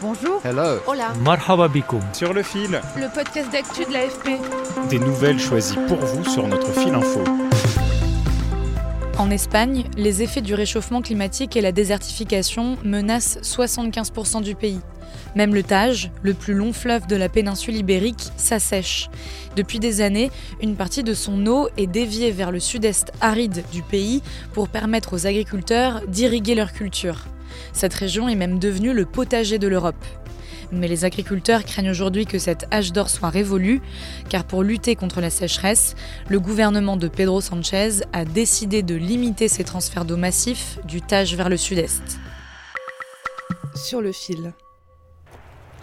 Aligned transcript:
Bonjour. 0.00 0.40
Hello. 0.44 0.78
Hola. 0.86 1.12
Marhaba 1.24 1.68
bikoum. 1.68 2.00
Sur 2.12 2.32
le 2.32 2.42
fil, 2.42 2.80
Le 2.96 3.12
podcast 3.12 3.50
d'actu 3.50 3.84
de 3.84 3.92
l'AFP. 3.92 4.38
des 4.90 4.98
nouvelles 4.98 5.40
choisies 5.40 5.78
pour 5.88 5.98
vous 5.98 6.24
sur 6.24 6.46
notre 6.46 6.70
fil 6.72 6.94
info. 6.94 7.24
En 9.18 9.30
Espagne, 9.30 9.84
les 9.96 10.22
effets 10.22 10.40
du 10.40 10.54
réchauffement 10.54 11.02
climatique 11.02 11.56
et 11.56 11.60
la 11.60 11.72
désertification 11.72 12.76
menacent 12.84 13.38
75% 13.42 14.42
du 14.42 14.54
pays. 14.54 14.80
Même 15.34 15.52
le 15.54 15.62
Tage, 15.64 16.10
le 16.22 16.34
plus 16.34 16.54
long 16.54 16.72
fleuve 16.72 17.06
de 17.08 17.16
la 17.16 17.28
péninsule 17.28 17.74
ibérique, 17.76 18.28
s'assèche. 18.36 19.10
Depuis 19.56 19.80
des 19.80 20.00
années, 20.00 20.30
une 20.62 20.76
partie 20.76 21.02
de 21.02 21.14
son 21.14 21.44
eau 21.48 21.68
est 21.76 21.88
déviée 21.88 22.30
vers 22.30 22.52
le 22.52 22.60
sud-est 22.60 23.10
aride 23.20 23.64
du 23.72 23.82
pays 23.82 24.22
pour 24.52 24.68
permettre 24.68 25.14
aux 25.14 25.26
agriculteurs 25.26 26.02
d'irriguer 26.06 26.54
leur 26.54 26.72
culture. 26.72 27.24
Cette 27.72 27.94
région 27.94 28.28
est 28.28 28.34
même 28.34 28.58
devenue 28.58 28.92
le 28.92 29.04
potager 29.04 29.58
de 29.58 29.68
l'Europe. 29.68 30.04
Mais 30.70 30.88
les 30.88 31.04
agriculteurs 31.04 31.64
craignent 31.64 31.90
aujourd'hui 31.90 32.26
que 32.26 32.38
cet 32.38 32.72
âge 32.72 32.92
d'or 32.92 33.08
soit 33.08 33.30
révolu, 33.30 33.80
car 34.28 34.44
pour 34.44 34.62
lutter 34.62 34.96
contre 34.96 35.20
la 35.20 35.30
sécheresse, 35.30 35.94
le 36.28 36.40
gouvernement 36.40 36.96
de 36.96 37.08
Pedro 37.08 37.40
Sanchez 37.40 38.00
a 38.12 38.24
décidé 38.24 38.82
de 38.82 38.94
limiter 38.94 39.48
ces 39.48 39.64
transferts 39.64 40.04
d'eau 40.04 40.16
massifs 40.16 40.78
du 40.84 41.00
Tage 41.00 41.34
vers 41.34 41.48
le 41.48 41.56
sud-est. 41.56 42.18
Sur 43.74 44.02
le 44.02 44.12
fil. 44.12 44.52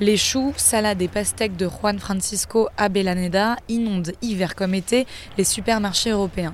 Les 0.01 0.17
choux, 0.17 0.53
salades 0.57 1.01
et 1.01 1.07
pastèques 1.07 1.55
de 1.55 1.69
Juan 1.69 1.99
Francisco 1.99 2.67
Abelaneda 2.75 3.55
inondent 3.69 4.11
hiver 4.21 4.53
comme 4.53 4.73
été 4.73 5.07
les 5.37 5.45
supermarchés 5.45 6.09
européens. 6.09 6.53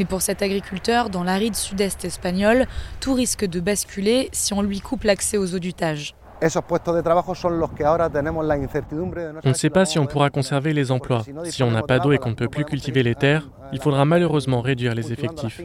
Mais 0.00 0.06
pour 0.06 0.22
cet 0.22 0.40
agriculteur, 0.40 1.10
dans 1.10 1.22
l'aride 1.22 1.54
sud-est 1.54 2.06
espagnol, 2.06 2.66
tout 3.00 3.12
risque 3.12 3.44
de 3.44 3.60
basculer 3.60 4.30
si 4.32 4.54
on 4.54 4.62
lui 4.62 4.80
coupe 4.80 5.04
l'accès 5.04 5.36
aux 5.36 5.54
eaux 5.54 5.58
du 5.58 5.74
Tage. 5.74 6.14
On 9.44 9.48
ne 9.48 9.54
sait 9.54 9.70
pas 9.70 9.84
si 9.84 9.98
on 9.98 10.06
pourra 10.06 10.30
conserver 10.30 10.72
les 10.72 10.90
emplois. 10.90 11.22
Si 11.44 11.62
on 11.62 11.70
n'a 11.70 11.82
pas 11.82 11.98
d'eau 11.98 12.12
et 12.12 12.18
qu'on 12.18 12.30
ne 12.30 12.34
peut 12.34 12.48
plus 12.48 12.64
cultiver 12.64 13.02
les 13.02 13.14
terres, 13.14 13.48
il 13.72 13.80
faudra 13.80 14.04
malheureusement 14.04 14.60
réduire 14.60 14.94
les 14.94 15.12
effectifs. 15.12 15.60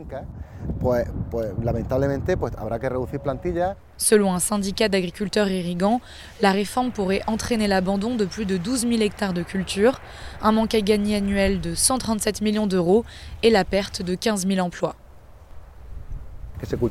Selon 3.97 4.33
un 4.33 4.39
syndicat 4.39 4.89
d'agriculteurs 4.89 5.47
irrigants, 5.47 6.01
la 6.41 6.51
réforme 6.51 6.91
pourrait 6.91 7.21
entraîner 7.27 7.67
l'abandon 7.67 8.15
de 8.15 8.25
plus 8.25 8.45
de 8.45 8.57
12 8.57 8.81
000 8.81 9.01
hectares 9.01 9.33
de 9.33 9.43
culture, 9.43 10.01
un 10.41 10.51
manque 10.51 10.75
à 10.75 10.81
gagner 10.81 11.15
annuel 11.17 11.61
de 11.61 11.75
137 11.75 12.41
millions 12.41 12.67
d'euros 12.67 13.05
et 13.43 13.49
la 13.51 13.63
perte 13.63 14.01
de 14.01 14.15
15 14.15 14.47
000 14.47 14.59
emplois. 14.59 14.95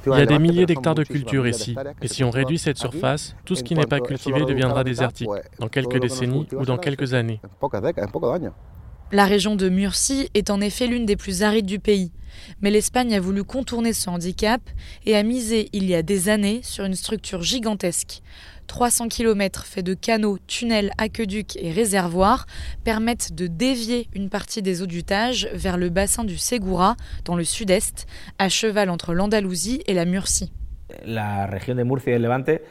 Il 0.07 0.19
y 0.19 0.23
a 0.23 0.27
des 0.27 0.39
milliers 0.39 0.67
d'hectares 0.67 0.95
de 0.95 1.05
culture 1.05 1.47
ici, 1.47 1.75
et 2.03 2.09
si 2.09 2.25
on 2.25 2.31
réduit 2.31 2.59
cette 2.59 2.79
surface, 2.79 3.37
tout 3.45 3.55
ce 3.55 3.63
qui 3.63 3.75
n'est 3.75 3.87
pas 3.87 4.01
cultivé 4.01 4.45
deviendra 4.45 4.85
désertique, 4.85 5.29
dans 5.59 5.69
quelques 5.69 5.99
décennies 5.99 6.47
ou 6.53 6.65
dans 6.65 6.79
quelques 6.79 7.15
années. 7.15 7.41
La 9.15 9.27
région 9.27 9.55
de 9.55 9.69
Murcie 9.69 10.29
est 10.35 10.51
en 10.51 10.61
effet 10.61 10.89
l'une 10.89 11.07
des 11.07 11.15
plus 11.15 11.45
arides 11.45 11.67
du 11.67 11.79
pays. 11.79 12.11
Mais 12.61 12.73
l'Espagne 12.73 13.15
a 13.15 13.21
voulu 13.21 13.45
contourner 13.45 13.93
ce 13.93 14.11
handicap 14.11 14.61
et 15.07 15.15
a 15.15 15.23
misé 15.23 15.69
il 15.73 15.85
y 15.85 15.95
a 15.95 16.03
des 16.03 16.29
années 16.29 16.63
sur 16.65 16.85
une 16.85 16.97
structure 16.97 17.41
gigantesque. 17.41 18.23
300 18.67 19.07
km 19.07 19.67
faits 19.67 19.87
de 19.87 19.95
canaux, 19.95 20.39
tunnels, 20.49 20.91
aqueducs 20.99 21.57
et 21.59 21.71
réservoirs 21.71 22.47
permettent 22.83 23.37
de 23.37 23.47
dévier 23.47 24.09
une 24.17 24.31
partie 24.31 24.63
des 24.63 24.83
eaux 24.83 24.87
du 24.87 25.05
Tage 25.05 25.49
vers 25.53 25.77
le 25.77 25.91
bassin 25.91 26.25
du 26.25 26.37
Segura, 26.37 26.97
dans 27.25 27.37
le 27.37 27.45
sud-est, 27.45 28.07
à 28.41 28.49
cheval 28.49 28.91
entre 28.91 29.15
l'Andalousie 29.15 29.81
et 29.87 29.95
la 29.95 30.07
Murcie. 30.07 30.51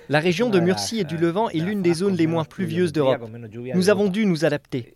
La 0.10 0.20
région 0.20 0.50
de 0.50 0.60
Murcie 0.60 1.00
et 1.00 1.04
du 1.06 1.16
Levant 1.16 1.48
est 1.50 1.60
l'une 1.60 1.82
des 1.82 1.94
zones 1.94 2.18
les 2.18 2.28
moins 2.28 2.44
pluvieuses 2.44 2.92
d'Europe. 2.92 3.22
Nous 3.74 3.90
avons 3.90 4.10
dû 4.10 4.26
nous 4.26 4.44
adapter. 4.44 4.94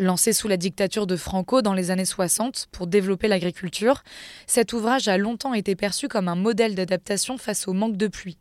Lancé 0.00 0.32
sous 0.32 0.46
la 0.46 0.56
dictature 0.56 1.08
de 1.08 1.16
Franco 1.16 1.60
dans 1.60 1.74
les 1.74 1.90
années 1.90 2.04
60 2.04 2.68
pour 2.70 2.86
développer 2.86 3.26
l'agriculture, 3.26 4.04
cet 4.46 4.72
ouvrage 4.72 5.08
a 5.08 5.18
longtemps 5.18 5.54
été 5.54 5.74
perçu 5.74 6.06
comme 6.06 6.28
un 6.28 6.36
modèle 6.36 6.76
d'adaptation 6.76 7.36
face 7.36 7.66
au 7.66 7.72
manque 7.72 7.96
de 7.96 8.06
pluie. 8.06 8.38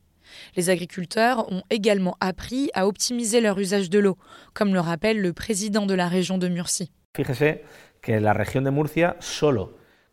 Les 0.56 0.70
agriculteurs 0.70 1.52
ont 1.52 1.64
également 1.72 2.16
appris 2.20 2.70
à 2.76 2.86
optimiser 2.86 3.42
leur 3.42 3.58
usage 3.58 3.90
de 3.90 3.98
l'eau, 3.98 4.18
comme 4.54 4.74
le 4.74 4.80
rappelle 4.80 5.20
le 5.20 5.34
président 5.34 5.88
de 5.88 5.96
la 5.96 6.08
région 6.08 6.38
de 6.38 6.48
Murcie. 6.48 6.92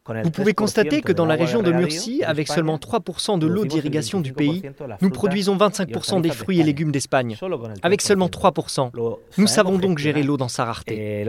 Vous 0.06 0.30
pouvez 0.30 0.52
constater 0.52 1.00
que 1.00 1.12
dans 1.12 1.24
la 1.24 1.34
région 1.34 1.62
de 1.62 1.72
Murcie, 1.72 2.22
avec 2.24 2.48
seulement 2.48 2.76
3% 2.76 3.38
de 3.38 3.46
l'eau 3.46 3.64
d'irrigation 3.64 4.20
du 4.20 4.32
pays, 4.32 4.62
nous 5.00 5.10
produisons 5.10 5.56
25% 5.56 6.20
des 6.20 6.30
fruits 6.30 6.60
et 6.60 6.62
légumes 6.62 6.92
d'Espagne. 6.92 7.36
Avec 7.82 8.02
seulement 8.02 8.28
3%. 8.28 8.90
Nous 9.38 9.46
savons 9.46 9.78
donc 9.78 9.98
gérer 9.98 10.22
l'eau 10.22 10.36
dans 10.36 10.48
sa 10.48 10.64
rareté. 10.64 11.24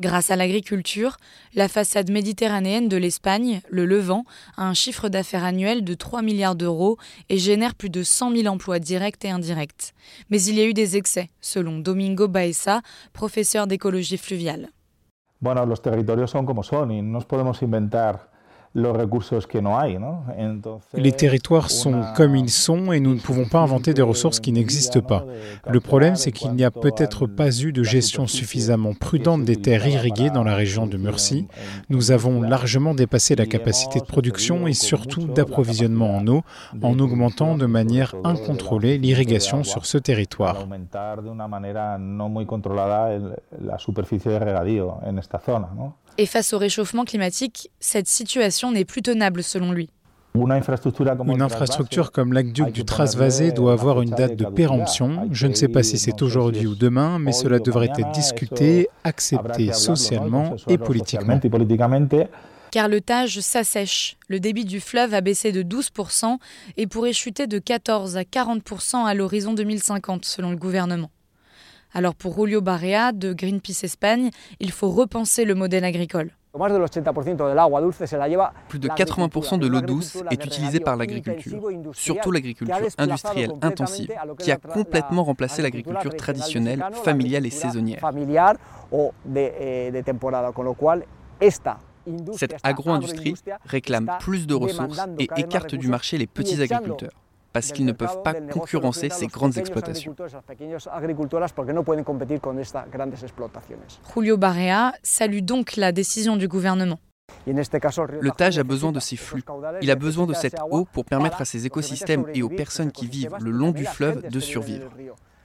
Grâce 0.00 0.30
à 0.30 0.36
l'agriculture, 0.36 1.16
la 1.54 1.66
façade 1.66 2.08
méditerranéenne 2.08 2.88
de 2.88 2.96
l'Espagne, 2.96 3.62
le 3.68 3.84
Levant, 3.84 4.24
a 4.56 4.62
un 4.62 4.74
chiffre 4.74 5.08
d'affaires 5.08 5.42
annuel 5.42 5.82
de 5.82 5.94
3 5.94 6.22
milliards 6.22 6.54
d'euros 6.54 6.98
et 7.28 7.36
génère 7.36 7.74
plus 7.74 7.90
de 7.90 8.04
100 8.04 8.36
000 8.36 8.46
emplois 8.46 8.78
directs 8.78 9.24
et 9.24 9.30
indirects. 9.30 9.92
Mais 10.30 10.40
il 10.40 10.54
y 10.54 10.60
a 10.60 10.66
eu 10.66 10.72
des 10.72 10.96
excès, 10.96 11.30
selon 11.40 11.80
Domingo 11.80 12.28
Baeza, 12.28 12.80
professeur 13.12 13.66
d'écologie 13.66 14.18
fluviale. 14.18 14.68
Bueno, 15.40 15.64
los 15.66 15.82
territorios 15.82 16.30
son 16.30 16.46
como 16.46 16.62
son 16.62 16.90
y 16.90 17.02
no 17.02 17.12
nos 17.12 17.24
podemos 17.24 17.62
inventar 17.62 18.37
Les 20.94 21.12
territoires 21.12 21.70
sont 21.70 22.02
comme 22.16 22.36
ils 22.36 22.50
sont 22.50 22.92
et 22.92 23.00
nous 23.00 23.14
ne 23.14 23.20
pouvons 23.20 23.46
pas 23.46 23.60
inventer 23.60 23.94
des 23.94 24.02
ressources 24.02 24.40
qui 24.40 24.52
n'existent 24.52 25.00
pas. 25.00 25.24
Le 25.68 25.80
problème, 25.80 26.16
c'est 26.16 26.32
qu'il 26.32 26.52
n'y 26.52 26.64
a 26.64 26.70
peut-être 26.70 27.26
pas 27.26 27.50
eu 27.60 27.72
de 27.72 27.82
gestion 27.82 28.26
suffisamment 28.26 28.94
prudente 28.94 29.44
des 29.44 29.56
terres 29.56 29.86
irriguées 29.86 30.30
dans 30.30 30.44
la 30.44 30.54
région 30.54 30.86
de 30.86 30.96
Murcie. 30.96 31.46
Nous 31.88 32.10
avons 32.10 32.42
largement 32.42 32.94
dépassé 32.94 33.34
la 33.36 33.46
capacité 33.46 34.00
de 34.00 34.04
production 34.04 34.66
et 34.66 34.72
surtout 34.72 35.26
d'approvisionnement 35.26 36.16
en 36.16 36.26
eau 36.26 36.42
en 36.82 36.98
augmentant 36.98 37.56
de 37.56 37.66
manière 37.66 38.14
incontrôlée 38.24 38.98
l'irrigation 38.98 39.64
sur 39.64 39.86
ce 39.86 39.98
territoire. 39.98 40.66
Et 46.20 46.26
face 46.26 46.52
au 46.52 46.58
réchauffement 46.58 47.04
climatique, 47.04 47.70
cette 47.78 48.08
situation 48.08 48.72
n'est 48.72 48.84
plus 48.84 49.02
tenable 49.02 49.44
selon 49.44 49.70
lui. 49.70 49.88
Une 50.34 50.52
infrastructure 51.42 52.12
comme 52.12 52.32
l'aqueduc 52.32 52.72
du 52.72 52.84
Trasvasé 52.84 53.52
doit 53.52 53.72
avoir 53.72 54.02
une 54.02 54.10
date 54.10 54.36
de 54.36 54.44
péremption. 54.44 55.28
Je 55.30 55.46
ne 55.46 55.54
sais 55.54 55.68
pas 55.68 55.84
si 55.84 55.96
c'est 55.96 56.20
aujourd'hui 56.20 56.66
ou 56.66 56.74
demain, 56.74 57.18
mais 57.20 57.32
cela 57.32 57.60
devrait 57.60 57.90
être 57.96 58.10
discuté, 58.10 58.88
accepté 59.04 59.72
socialement 59.72 60.56
et 60.68 60.76
politiquement. 60.76 61.40
Car 62.70 62.88
le 62.88 63.00
Tage 63.00 63.40
s'assèche. 63.40 64.16
Le 64.28 64.40
débit 64.40 64.64
du 64.64 64.80
fleuve 64.80 65.14
a 65.14 65.20
baissé 65.20 65.52
de 65.52 65.62
12% 65.62 66.36
et 66.76 66.86
pourrait 66.86 67.12
chuter 67.12 67.46
de 67.46 67.58
14 67.58 68.16
à 68.16 68.22
40% 68.22 69.06
à 69.06 69.14
l'horizon 69.14 69.54
2050, 69.54 70.24
selon 70.24 70.50
le 70.50 70.56
gouvernement. 70.56 71.10
Alors 71.92 72.14
pour 72.14 72.36
Julio 72.36 72.60
Barea 72.60 73.12
de 73.12 73.32
Greenpeace 73.32 73.84
Espagne, 73.84 74.30
il 74.60 74.72
faut 74.72 74.90
repenser 74.90 75.44
le 75.44 75.54
modèle 75.54 75.84
agricole. 75.84 76.30
Plus 76.54 78.78
de 78.78 78.88
80% 78.88 79.58
de 79.58 79.66
l'eau 79.66 79.80
douce 79.80 80.18
est 80.30 80.44
utilisée 80.44 80.80
par 80.80 80.96
l'agriculture, 80.96 81.60
surtout 81.92 82.32
l'agriculture 82.32 82.76
industrielle 82.96 83.52
intensive, 83.62 84.12
qui 84.38 84.50
a 84.50 84.56
complètement 84.56 85.24
remplacé 85.24 85.62
l'agriculture 85.62 86.14
traditionnelle, 86.16 86.84
familiale 87.04 87.46
et 87.46 87.50
saisonnière. 87.50 88.00
Cette 92.36 92.56
agro-industrie 92.62 93.34
réclame 93.64 94.10
plus 94.20 94.46
de 94.46 94.54
ressources 94.54 95.00
et 95.18 95.28
écarte 95.36 95.74
du 95.74 95.88
marché 95.88 96.18
les 96.18 96.26
petits 96.26 96.62
agriculteurs, 96.62 97.10
parce 97.52 97.72
qu'ils 97.72 97.86
ne 97.86 97.92
peuvent 97.92 98.22
pas 98.22 98.34
concurrencer 98.34 99.08
ces 99.10 99.26
grandes 99.26 99.58
exploitations. 99.58 100.14
Julio 104.14 104.36
Barea 104.36 104.92
salue 105.02 105.40
donc 105.40 105.76
la 105.76 105.92
décision 105.92 106.36
du 106.36 106.48
gouvernement. 106.48 106.98
Le 107.46 108.30
Tage 108.30 108.58
a 108.58 108.64
besoin 108.64 108.92
de 108.92 109.00
ces 109.00 109.16
flux. 109.16 109.42
Il 109.82 109.90
a 109.90 109.96
besoin 109.96 110.26
de 110.26 110.34
cette 110.34 110.56
eau 110.70 110.86
pour 110.92 111.04
permettre 111.04 111.40
à 111.40 111.44
ses 111.44 111.66
écosystèmes 111.66 112.26
et 112.34 112.42
aux 112.42 112.48
personnes 112.48 112.92
qui 112.92 113.06
vivent 113.06 113.36
le 113.40 113.50
long 113.50 113.70
du 113.70 113.84
fleuve 113.84 114.28
de 114.28 114.40
survivre. 114.40 114.90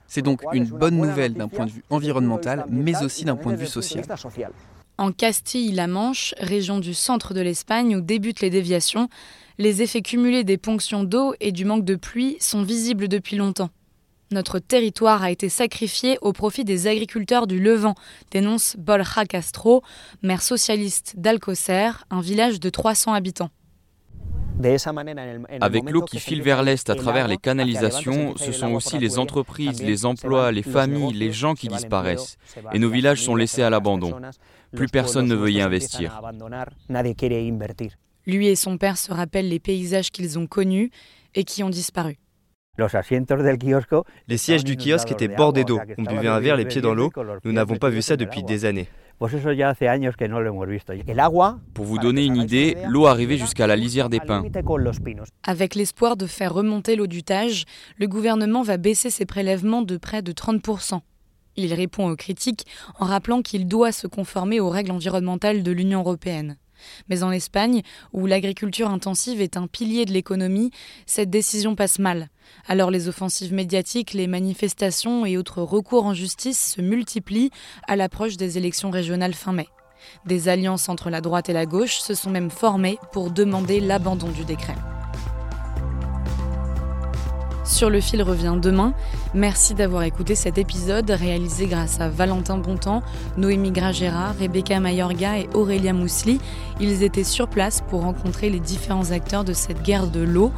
C'est 0.06 0.22
donc 0.22 0.42
une 0.52 0.66
bonne 0.66 0.96
nouvelle 0.96 1.34
d'un 1.34 1.48
point 1.48 1.66
de 1.66 1.70
vue 1.70 1.84
environnemental, 1.90 2.66
mais 2.68 3.02
aussi 3.02 3.24
d'un 3.24 3.36
point 3.36 3.52
de 3.52 3.58
vue 3.58 3.66
social. 3.66 4.04
En 4.96 5.10
Castille-La 5.10 5.88
Manche, 5.88 6.34
région 6.38 6.78
du 6.78 6.94
centre 6.94 7.34
de 7.34 7.40
l'Espagne 7.40 7.96
où 7.96 8.00
débutent 8.00 8.40
les 8.40 8.50
déviations, 8.50 9.08
les 9.58 9.82
effets 9.82 10.02
cumulés 10.02 10.44
des 10.44 10.56
ponctions 10.56 11.02
d'eau 11.02 11.34
et 11.40 11.50
du 11.50 11.64
manque 11.64 11.84
de 11.84 11.96
pluie 11.96 12.36
sont 12.38 12.62
visibles 12.62 13.08
depuis 13.08 13.34
longtemps. 13.34 13.70
Notre 14.30 14.60
territoire 14.60 15.24
a 15.24 15.32
été 15.32 15.48
sacrifié 15.48 16.16
au 16.20 16.32
profit 16.32 16.64
des 16.64 16.86
agriculteurs 16.86 17.48
du 17.48 17.58
Levant, 17.58 17.96
dénonce 18.30 18.76
Borja 18.78 19.24
Castro, 19.24 19.82
maire 20.22 20.42
socialiste 20.42 21.14
d'Alcocer, 21.16 21.90
un 22.10 22.20
village 22.20 22.60
de 22.60 22.70
300 22.70 23.14
habitants. 23.14 23.50
Avec 25.60 25.90
l'eau 25.90 26.02
qui 26.02 26.20
file 26.20 26.42
vers 26.42 26.62
l'est 26.62 26.88
à 26.88 26.94
travers 26.94 27.26
les 27.26 27.36
canalisations, 27.36 28.34
ce 28.36 28.52
sont 28.52 28.72
aussi 28.72 28.98
les 28.98 29.18
entreprises, 29.18 29.82
les 29.82 30.06
emplois, 30.06 30.52
les 30.52 30.62
familles, 30.62 31.12
les 31.12 31.32
gens 31.32 31.54
qui 31.54 31.66
disparaissent. 31.66 32.36
Et 32.72 32.78
nos 32.78 32.88
villages 32.88 33.22
sont 33.22 33.34
laissés 33.34 33.62
à 33.62 33.70
l'abandon. 33.70 34.14
Plus 34.76 34.88
personne 34.88 35.26
ne 35.26 35.34
veut 35.34 35.50
y 35.50 35.60
investir. 35.60 36.20
Lui 38.26 38.48
et 38.48 38.56
son 38.56 38.78
père 38.78 38.96
se 38.96 39.12
rappellent 39.12 39.48
les 39.48 39.60
paysages 39.60 40.10
qu'ils 40.10 40.38
ont 40.38 40.46
connus 40.46 40.90
et 41.34 41.44
qui 41.44 41.62
ont 41.62 41.70
disparu. 41.70 42.18
Les 44.28 44.36
sièges 44.36 44.64
du 44.64 44.76
kiosque 44.76 45.12
étaient 45.12 45.28
bordés 45.28 45.64
d'eau. 45.64 45.78
On 45.98 46.02
buvait 46.02 46.28
un 46.28 46.40
verre 46.40 46.56
les 46.56 46.64
pieds 46.64 46.80
dans 46.80 46.94
l'eau. 46.94 47.10
Nous 47.44 47.52
n'avons 47.52 47.76
pas 47.76 47.90
vu 47.90 48.02
ça 48.02 48.16
depuis 48.16 48.42
des 48.42 48.64
années. 48.64 48.88
Pour 49.18 49.28
vous 51.84 51.98
donner 51.98 52.24
une 52.24 52.36
idée, 52.36 52.76
l'eau 52.88 53.06
arrivait 53.06 53.36
jusqu'à 53.36 53.68
la 53.68 53.76
lisière 53.76 54.08
des 54.08 54.18
pins. 54.18 54.42
Avec 55.44 55.74
l'espoir 55.76 56.16
de 56.16 56.26
faire 56.26 56.52
remonter 56.52 56.96
l'eau 56.96 57.06
du 57.06 57.22
Tage, 57.22 57.64
le 57.98 58.08
gouvernement 58.08 58.62
va 58.62 58.76
baisser 58.76 59.10
ses 59.10 59.24
prélèvements 59.24 59.82
de 59.82 59.96
près 59.96 60.22
de 60.22 60.32
30%. 60.32 61.00
Il 61.56 61.72
répond 61.74 62.08
aux 62.10 62.16
critiques 62.16 62.66
en 62.98 63.06
rappelant 63.06 63.42
qu'il 63.42 63.66
doit 63.68 63.92
se 63.92 64.06
conformer 64.06 64.60
aux 64.60 64.70
règles 64.70 64.90
environnementales 64.90 65.62
de 65.62 65.72
l'Union 65.72 66.00
européenne. 66.00 66.56
Mais 67.08 67.22
en 67.22 67.30
Espagne, 67.30 67.82
où 68.12 68.26
l'agriculture 68.26 68.90
intensive 68.90 69.40
est 69.40 69.56
un 69.56 69.66
pilier 69.66 70.04
de 70.04 70.12
l'économie, 70.12 70.70
cette 71.06 71.30
décision 71.30 71.74
passe 71.74 71.98
mal. 71.98 72.28
Alors 72.66 72.90
les 72.90 73.08
offensives 73.08 73.54
médiatiques, 73.54 74.12
les 74.12 74.26
manifestations 74.26 75.24
et 75.24 75.36
autres 75.36 75.62
recours 75.62 76.04
en 76.04 76.14
justice 76.14 76.74
se 76.74 76.82
multiplient 76.82 77.50
à 77.86 77.96
l'approche 77.96 78.36
des 78.36 78.58
élections 78.58 78.90
régionales 78.90 79.34
fin 79.34 79.52
mai. 79.52 79.68
Des 80.26 80.48
alliances 80.48 80.88
entre 80.88 81.08
la 81.08 81.20
droite 81.20 81.48
et 81.48 81.54
la 81.54 81.66
gauche 81.66 81.98
se 81.98 82.14
sont 82.14 82.30
même 82.30 82.50
formées 82.50 82.98
pour 83.12 83.30
demander 83.30 83.80
l'abandon 83.80 84.28
du 84.28 84.44
décret. 84.44 84.74
Sur 87.64 87.88
le 87.88 88.00
fil 88.00 88.22
revient 88.22 88.56
demain. 88.60 88.92
Merci 89.32 89.72
d'avoir 89.72 90.02
écouté 90.02 90.34
cet 90.34 90.58
épisode 90.58 91.10
réalisé 91.10 91.66
grâce 91.66 91.98
à 91.98 92.10
Valentin 92.10 92.58
Bontemps, 92.58 93.02
Noémie 93.38 93.72
Gragera, 93.72 94.32
Rebecca 94.38 94.78
Mayorga 94.80 95.38
et 95.38 95.48
Aurélia 95.54 95.94
Mousli. 95.94 96.40
Ils 96.78 97.02
étaient 97.02 97.24
sur 97.24 97.48
place 97.48 97.80
pour 97.88 98.02
rencontrer 98.02 98.50
les 98.50 98.60
différents 98.60 99.12
acteurs 99.12 99.44
de 99.44 99.54
cette 99.54 99.82
guerre 99.82 100.08
de 100.08 100.20
l'eau. 100.20 100.52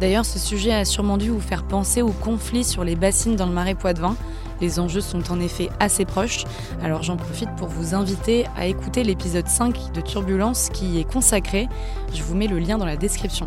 D'ailleurs, 0.00 0.24
ce 0.24 0.40
sujet 0.40 0.72
a 0.72 0.84
sûrement 0.84 1.16
dû 1.16 1.30
vous 1.30 1.40
faire 1.40 1.62
penser 1.62 2.02
au 2.02 2.10
conflit 2.10 2.64
sur 2.64 2.82
les 2.82 2.96
bassines 2.96 3.36
dans 3.36 3.46
le 3.46 3.52
marais 3.52 3.76
Poitevin. 3.76 4.16
Les 4.60 4.80
enjeux 4.80 5.00
sont 5.00 5.30
en 5.30 5.38
effet 5.38 5.70
assez 5.78 6.04
proches, 6.04 6.44
alors 6.82 7.04
j'en 7.04 7.16
profite 7.16 7.54
pour 7.56 7.68
vous 7.68 7.94
inviter 7.94 8.46
à 8.56 8.66
écouter 8.66 9.04
l'épisode 9.04 9.46
5 9.46 9.92
de 9.92 10.00
Turbulence 10.00 10.70
qui 10.72 10.86
y 10.86 10.98
est 10.98 11.10
consacré. 11.10 11.68
Je 12.12 12.24
vous 12.24 12.34
mets 12.34 12.48
le 12.48 12.58
lien 12.58 12.78
dans 12.78 12.86
la 12.86 12.96
description. 12.96 13.46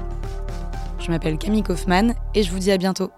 Je 1.01 1.09
m'appelle 1.09 1.39
Camille 1.39 1.63
Kaufmann 1.63 2.13
et 2.35 2.43
je 2.43 2.51
vous 2.51 2.59
dis 2.59 2.71
à 2.71 2.77
bientôt. 2.77 3.11